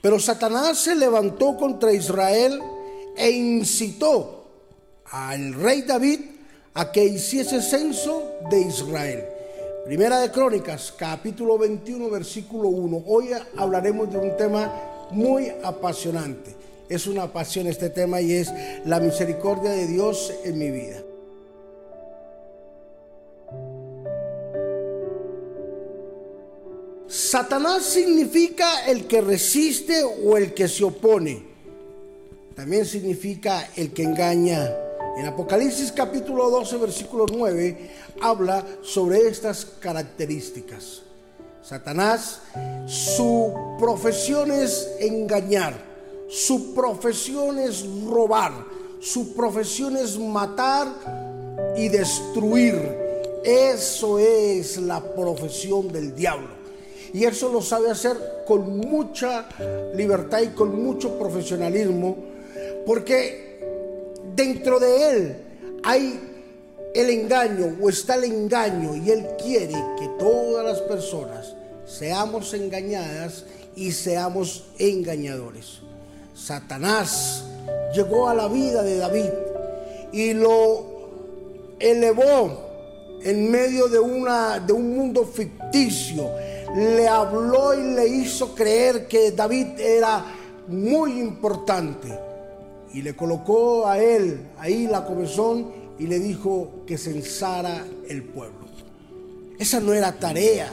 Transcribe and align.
Pero 0.00 0.18
Satanás 0.18 0.78
se 0.78 0.94
levantó 0.94 1.56
contra 1.56 1.92
Israel 1.92 2.60
e 3.16 3.30
incitó 3.30 4.44
al 5.04 5.52
rey 5.54 5.82
David 5.82 6.20
a 6.74 6.90
que 6.90 7.04
hiciese 7.04 7.60
censo 7.60 8.32
de 8.50 8.60
Israel. 8.62 9.24
Primera 9.84 10.20
de 10.20 10.30
Crónicas, 10.30 10.94
capítulo 10.96 11.58
21, 11.58 12.08
versículo 12.08 12.68
1. 12.68 13.02
Hoy 13.06 13.30
hablaremos 13.56 14.10
de 14.10 14.18
un 14.18 14.36
tema 14.36 14.72
muy 15.10 15.52
apasionante. 15.62 16.54
Es 16.88 17.06
una 17.06 17.32
pasión 17.32 17.66
este 17.66 17.90
tema 17.90 18.20
y 18.20 18.32
es 18.32 18.50
la 18.84 19.00
misericordia 19.00 19.70
de 19.70 19.86
Dios 19.86 20.32
en 20.44 20.58
mi 20.58 20.70
vida. 20.70 21.02
Satanás 27.30 27.84
significa 27.84 28.86
el 28.86 29.06
que 29.06 29.20
resiste 29.20 30.02
o 30.02 30.36
el 30.36 30.52
que 30.52 30.66
se 30.66 30.82
opone. 30.82 31.40
También 32.56 32.84
significa 32.84 33.68
el 33.76 33.92
que 33.92 34.02
engaña. 34.02 34.68
En 35.16 35.26
Apocalipsis 35.26 35.92
capítulo 35.92 36.50
12, 36.50 36.78
versículo 36.78 37.26
9, 37.32 37.90
habla 38.20 38.66
sobre 38.82 39.28
estas 39.28 39.64
características. 39.64 41.02
Satanás, 41.62 42.40
su 42.88 43.76
profesión 43.78 44.50
es 44.50 44.90
engañar, 44.98 45.74
su 46.28 46.74
profesión 46.74 47.60
es 47.60 47.86
robar, 48.08 48.54
su 49.00 49.34
profesión 49.34 49.96
es 49.96 50.18
matar 50.18 50.88
y 51.76 51.90
destruir. 51.90 52.74
Eso 53.44 54.18
es 54.18 54.78
la 54.78 55.00
profesión 55.14 55.92
del 55.92 56.12
diablo. 56.12 56.59
Y 57.12 57.24
eso 57.24 57.52
lo 57.52 57.60
sabe 57.60 57.90
hacer 57.90 58.16
con 58.46 58.78
mucha 58.78 59.48
libertad 59.94 60.40
y 60.42 60.48
con 60.48 60.82
mucho 60.82 61.18
profesionalismo, 61.18 62.16
porque 62.86 63.60
dentro 64.34 64.78
de 64.78 65.10
él 65.10 65.36
hay 65.82 66.20
el 66.94 67.10
engaño 67.10 67.76
o 67.80 67.88
está 67.88 68.16
el 68.16 68.24
engaño 68.24 68.96
y 68.96 69.10
él 69.10 69.26
quiere 69.42 69.74
que 69.98 70.08
todas 70.18 70.64
las 70.64 70.80
personas 70.82 71.54
seamos 71.86 72.52
engañadas 72.54 73.44
y 73.76 73.92
seamos 73.92 74.64
engañadores. 74.78 75.80
Satanás 76.34 77.44
llegó 77.94 78.28
a 78.28 78.34
la 78.34 78.48
vida 78.48 78.82
de 78.82 78.96
David 78.98 79.30
y 80.12 80.32
lo 80.32 80.86
elevó 81.78 82.70
en 83.22 83.50
medio 83.50 83.88
de, 83.88 83.98
una, 83.98 84.58
de 84.58 84.72
un 84.72 84.96
mundo 84.96 85.24
ficticio 85.24 86.30
le 86.76 87.08
habló 87.08 87.74
y 87.74 87.94
le 87.94 88.06
hizo 88.06 88.54
creer 88.54 89.08
que 89.08 89.32
David 89.32 89.78
era 89.78 90.24
muy 90.68 91.20
importante. 91.20 92.08
Y 92.92 93.02
le 93.02 93.14
colocó 93.14 93.86
a 93.86 93.98
él 93.98 94.48
ahí 94.58 94.86
la 94.86 95.04
comezón 95.04 95.72
y 95.98 96.06
le 96.06 96.18
dijo 96.18 96.82
que 96.86 96.98
censara 96.98 97.84
el 98.08 98.24
pueblo. 98.24 98.60
Esa 99.58 99.78
no 99.80 99.92
era 99.92 100.18
tarea 100.18 100.72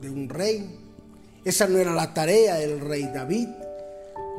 de 0.00 0.08
un 0.08 0.28
rey. 0.28 0.78
Esa 1.44 1.66
no 1.66 1.78
era 1.78 1.92
la 1.92 2.14
tarea 2.14 2.54
del 2.56 2.80
rey 2.80 3.10
David. 3.12 3.48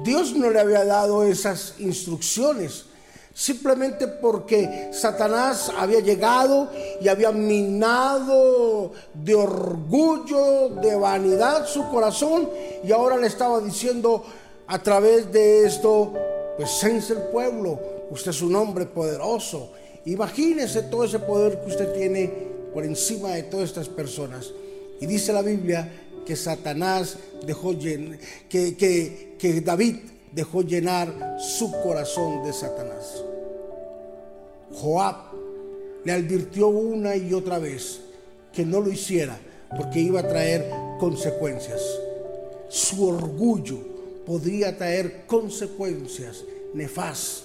Dios 0.04 0.34
no 0.36 0.50
le 0.50 0.60
había 0.60 0.86
dado 0.86 1.24
esas 1.24 1.76
instrucciones 1.80 2.86
simplemente 3.34 4.08
porque 4.08 4.90
Satanás 4.94 5.72
había 5.78 6.00
llegado 6.00 6.70
y 7.02 7.08
había 7.08 7.32
minado 7.32 8.92
de 9.14 9.36
orgullo, 9.36 10.70
de 10.70 10.96
vanidad 10.96 11.66
su 11.66 11.90
corazón 11.90 12.50
y 12.84 12.92
ahora 12.92 13.18
le 13.18 13.28
estaba 13.28 13.60
diciendo 13.60 14.24
a 14.68 14.80
través 14.80 15.32
de 15.32 15.66
esto, 15.66 16.14
pues 16.58 16.70
sense 16.72 17.14
el 17.14 17.24
pueblo, 17.24 17.80
usted 18.12 18.32
es 18.32 18.42
un 18.42 18.56
hombre 18.56 18.86
poderoso, 18.86 19.72
imagínese 20.06 20.84
todo 20.84 21.04
ese 21.04 21.20
poder 21.20 21.60
que 21.62 21.68
usted 21.68 21.94
tiene 21.94 22.54
por 22.74 22.84
encima 22.86 23.32
de 23.32 23.44
todas 23.44 23.70
estas 23.70 23.90
personas. 23.90 24.52
Y 25.00 25.06
dice 25.06 25.34
la 25.34 25.42
Biblia 25.42 25.92
que 26.26 26.36
Satanás 26.36 27.18
dejó 27.46 27.78
que, 27.78 29.62
David 29.64 29.96
dejó 30.32 30.62
llenar 30.62 31.38
su 31.40 31.72
corazón 31.84 32.44
de 32.44 32.54
Satanás. 32.54 33.24
Joab 34.74 35.16
le 36.04 36.12
advirtió 36.12 36.68
una 36.68 37.16
y 37.16 37.34
otra 37.34 37.60
vez 37.60 38.02
que 38.52 38.66
no 38.66 38.82
lo 38.82 38.92
hiciera 38.92 39.38
porque 39.76 40.00
iba 40.00 40.20
a 40.20 40.28
traer 40.28 40.70
consecuencias. 41.00 41.82
Su 42.70 43.08
orgullo 43.08 43.78
podría 44.26 44.78
traer 44.78 45.26
consecuencias 45.28 46.44
nefastas 46.74 47.44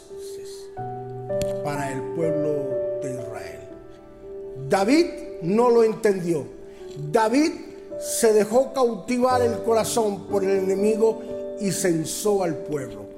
para 1.65 1.93
el 1.93 2.01
pueblo 2.15 3.01
de 3.03 3.11
Israel. 3.11 3.61
David 4.69 5.07
no 5.43 5.71
lo 5.71 5.85
entendió. 5.85 6.45
David 7.11 7.53
se 8.01 8.33
dejó 8.33 8.73
cautivar 8.73 9.43
el 9.43 9.63
corazón 9.63 10.27
por 10.29 10.45
el 10.45 10.59
enemigo 10.59 11.21
y 11.61 11.71
censó 11.73 12.43
al 12.43 12.57
pueblo. 12.57 13.18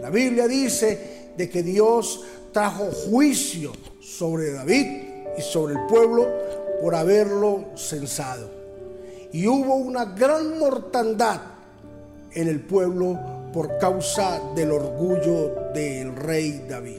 La 0.00 0.10
Biblia 0.10 0.46
dice 0.46 1.32
de 1.36 1.48
que 1.48 1.62
Dios 1.62 2.24
trajo 2.52 2.90
juicio 2.90 3.72
sobre 4.00 4.52
David 4.52 4.86
y 5.36 5.42
sobre 5.42 5.74
el 5.74 5.86
pueblo 5.86 6.26
por 6.80 6.94
haberlo 6.94 7.66
censado. 7.76 8.50
Y 9.32 9.46
hubo 9.46 9.74
una 9.74 10.04
gran 10.04 10.58
mortandad 10.58 11.40
en 12.32 12.48
el 12.48 12.60
pueblo 12.60 13.18
por 13.52 13.78
causa 13.78 14.40
del 14.54 14.72
orgullo 14.72 15.72
del 15.74 16.14
rey 16.14 16.64
David. 16.68 16.98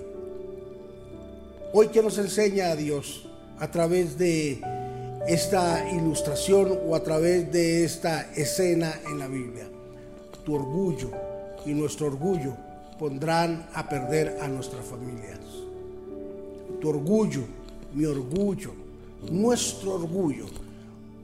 Hoy 1.74 1.88
que 1.90 2.02
nos 2.02 2.18
enseña 2.18 2.72
a 2.72 2.76
Dios 2.76 3.28
a 3.60 3.70
través 3.70 4.18
de 4.18 4.62
esta 5.28 5.90
ilustración 5.92 6.80
o 6.88 6.96
a 6.96 7.04
través 7.04 7.52
de 7.52 7.84
esta 7.84 8.32
escena 8.36 8.94
en 9.06 9.20
la 9.20 9.28
Biblia 9.28 9.68
tu 10.44 10.56
orgullo 10.56 11.12
y 11.66 11.74
nuestro 11.74 12.08
orgullo 12.08 12.56
pondrán 13.00 13.70
a 13.74 13.88
perder 13.88 14.38
a 14.42 14.48
nuestras 14.48 14.86
familias. 14.86 15.40
Tu 16.82 16.90
orgullo, 16.90 17.44
mi 17.94 18.06
orgullo, 18.06 18.72
nuestro 19.32 19.96
orgullo 19.96 20.46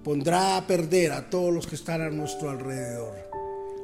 pondrá 0.03 0.57
a 0.57 0.65
perder 0.65 1.11
a 1.11 1.29
todos 1.29 1.53
los 1.53 1.67
que 1.67 1.75
están 1.75 2.01
a 2.01 2.09
nuestro 2.09 2.49
alrededor. 2.49 3.13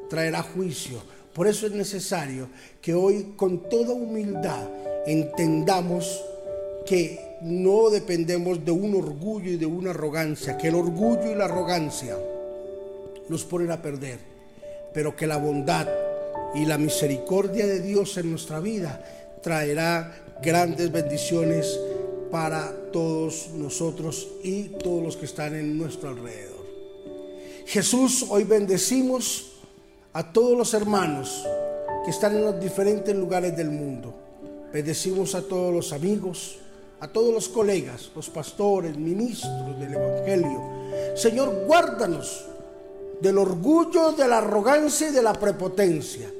Traerá 0.10 0.42
juicio. 0.42 1.00
Por 1.34 1.48
eso 1.48 1.68
es 1.68 1.74
necesario 1.74 2.48
que 2.82 2.94
hoy 2.94 3.34
con 3.36 3.70
toda 3.70 3.94
humildad 3.94 4.68
entendamos 5.06 6.22
que 6.86 7.38
no 7.42 7.90
dependemos 7.90 8.64
de 8.66 8.72
un 8.72 8.96
orgullo 8.96 9.52
y 9.52 9.58
de 9.58 9.66
una 9.66 9.92
arrogancia, 9.92 10.58
que 10.58 10.70
el 10.70 10.76
orgullo 10.76 11.32
y 11.32 11.36
la 11.36 11.46
arrogancia 11.46 12.18
nos 13.30 13.44
ponen 13.44 13.72
a 13.72 13.82
perder 13.82 14.32
pero 14.94 15.16
que 15.16 15.28
la 15.28 15.38
bondad 15.38 15.88
y 16.54 16.66
la 16.66 16.78
misericordia 16.78 17.66
de 17.66 17.82
Dios 17.82 18.18
en 18.18 18.30
nuestra 18.30 18.60
vida 18.60 19.04
traerá 19.42 20.14
grandes 20.42 20.92
bendiciones 20.92 21.80
para 22.32 22.74
todos 22.92 23.50
nosotros 23.56 24.28
y 24.44 24.64
todos 24.64 25.04
los 25.04 25.18
que 25.18 25.26
están 25.26 25.56
en 25.56 25.78
nuestro 25.78 26.10
alrededor. 26.10 26.62
Jesús, 27.66 28.26
hoy 28.30 28.44
bendecimos 28.44 29.52
a 30.14 30.32
todos 30.32 30.58
los 30.58 30.74
hermanos 30.74 31.46
que 32.04 32.12
están 32.12 32.36
en 32.36 32.46
los 32.46 32.60
diferentes 32.60 33.16
lugares 33.16 33.56
del 33.56 33.70
mundo. 33.70 34.14
Bendecimos 34.74 35.36
a 35.36 35.42
todos 35.42 35.74
los 35.74 35.94
amigos, 35.94 36.60
a 37.00 37.08
todos 37.08 37.34
los 37.34 37.50
colegas, 37.50 38.12
los 38.16 38.30
pastores, 38.30 38.98
ministros 38.98 39.80
del 39.80 39.94
Evangelio. 39.94 40.62
Señor, 41.16 41.66
guárdanos 41.66 42.46
del 43.22 43.38
orgullo, 43.38 44.14
de 44.14 44.28
la 44.28 44.40
arrogancia 44.40 45.10
y 45.10 45.12
de 45.12 45.22
la 45.22 45.34
prepotencia. 45.34 46.32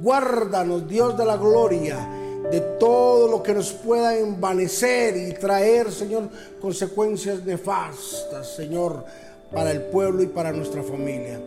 Guárdanos, 0.00 0.88
Dios 0.88 1.16
de 1.16 1.24
la 1.24 1.36
gloria, 1.36 2.06
de 2.50 2.60
todo 2.78 3.28
lo 3.28 3.42
que 3.42 3.54
nos 3.54 3.72
pueda 3.72 4.16
envanecer 4.16 5.16
y 5.16 5.32
traer, 5.34 5.90
Señor, 5.90 6.28
consecuencias 6.60 7.44
nefastas, 7.44 8.54
Señor, 8.54 9.04
para 9.52 9.70
el 9.70 9.82
pueblo 9.82 10.22
y 10.22 10.26
para 10.26 10.52
nuestra 10.52 10.82
familia. 10.82 11.40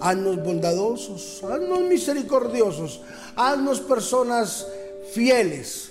Haznos 0.00 0.42
bondadosos, 0.42 1.42
haznos 1.44 1.80
misericordiosos, 1.80 3.02
haznos 3.36 3.80
personas 3.80 4.66
fieles, 5.12 5.90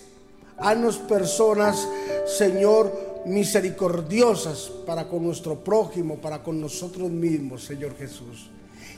haznos 0.57 0.97
personas, 0.97 1.87
Señor, 2.25 2.91
misericordiosas 3.25 4.71
para 4.85 5.07
con 5.07 5.23
nuestro 5.23 5.63
prójimo, 5.63 6.17
para 6.17 6.43
con 6.43 6.59
nosotros 6.59 7.09
mismos, 7.09 7.63
Señor 7.63 7.95
Jesús. 7.97 8.49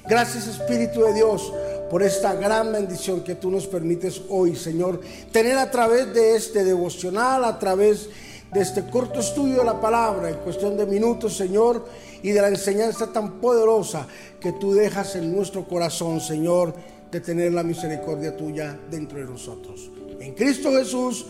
Gracias 0.07 0.47
Espíritu 0.47 1.01
de 1.01 1.13
Dios 1.13 1.51
por 1.89 2.03
esta 2.03 2.35
gran 2.35 2.71
bendición 2.71 3.23
que 3.23 3.35
tú 3.35 3.49
nos 3.49 3.65
permites 3.65 4.21
hoy, 4.29 4.55
Señor, 4.55 5.01
tener 5.31 5.57
a 5.57 5.71
través 5.71 6.13
de 6.13 6.35
este 6.35 6.63
devocional, 6.63 7.43
a 7.43 7.57
través 7.57 8.09
de 8.53 8.61
este 8.61 8.85
corto 8.87 9.19
estudio 9.19 9.57
de 9.57 9.65
la 9.65 9.81
palabra, 9.81 10.29
en 10.29 10.37
cuestión 10.37 10.77
de 10.77 10.85
minutos, 10.85 11.35
Señor, 11.35 11.85
y 12.21 12.31
de 12.31 12.41
la 12.41 12.49
enseñanza 12.49 13.11
tan 13.11 13.41
poderosa 13.41 14.07
que 14.39 14.53
tú 14.53 14.73
dejas 14.73 15.15
en 15.15 15.35
nuestro 15.35 15.67
corazón, 15.67 16.21
Señor, 16.21 16.73
de 17.11 17.21
tener 17.21 17.53
la 17.53 17.63
misericordia 17.63 18.35
tuya 18.35 18.77
dentro 18.89 19.19
de 19.19 19.25
nosotros. 19.25 19.89
En 20.19 20.33
Cristo 20.33 20.71
Jesús, 20.71 21.25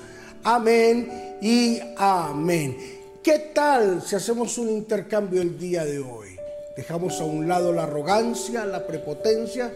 amén 0.46 1.38
y 1.42 1.80
amén. 1.98 2.78
¿Qué 3.22 3.40
tal 3.54 4.02
si 4.02 4.16
hacemos 4.16 4.58
un 4.58 4.70
intercambio 4.70 5.42
el 5.42 5.58
día 5.58 5.84
de 5.84 6.00
hoy? 6.00 6.38
Dejamos 6.78 7.20
a 7.20 7.26
un 7.26 7.48
lado 7.48 7.74
la 7.74 7.84
arrogancia, 7.84 8.66
la 8.66 8.86
prepotencia 8.86 9.74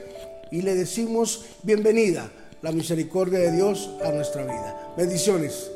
y 0.51 0.62
le 0.62 0.75
decimos 0.75 1.45
bienvenida 1.63 2.30
la 2.62 2.71
misericordia 2.71 3.39
de 3.39 3.51
Dios 3.51 3.89
a 4.04 4.12
nuestra 4.12 4.44
vida. 4.44 4.94
Bendiciones. 4.95 5.71